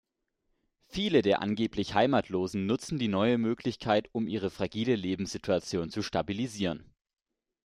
Viele 0.87 1.21
der 1.21 1.43
angeblich 1.43 1.93
„Heimatlosen“ 1.93 2.65
nutzten 2.65 2.97
die 2.97 3.07
neue 3.07 3.37
Möglichkeit, 3.37 4.09
um 4.13 4.27
ihre 4.27 4.49
fragile 4.49 4.95
Lebenssituation 4.95 5.91
zu 5.91 6.01
stabilisieren. 6.01 6.91